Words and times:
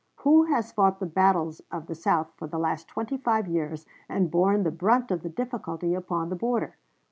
Who 0.21 0.45
has 0.45 0.71
fought 0.71 0.99
the 0.99 1.05
battles 1.05 1.61
of 1.71 1.85
the 1.85 1.93
South 1.93 2.31
for 2.35 2.47
the 2.47 2.57
last 2.57 2.87
twenty 2.87 3.17
five 3.17 3.47
years, 3.47 3.85
and 4.09 4.31
borne 4.31 4.63
the 4.63 4.71
brunt 4.71 5.11
of 5.11 5.21
the 5.21 5.29
difficulty 5.29 5.93
upon 5.93 6.29
the 6.31 6.35
border? 6.35 6.75